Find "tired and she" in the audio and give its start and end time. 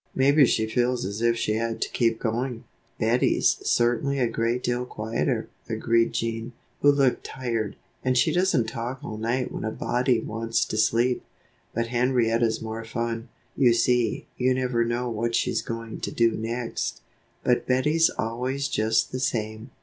7.23-8.31